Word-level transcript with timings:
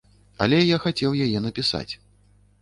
Але 0.45 0.61
я 0.75 0.79
хацеў 0.85 1.11
яе 1.27 1.37
напісаць. 1.45 1.93